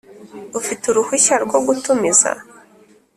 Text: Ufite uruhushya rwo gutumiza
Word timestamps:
Ufite 0.59 0.83
uruhushya 0.87 1.35
rwo 1.43 1.57
gutumiza 1.65 2.31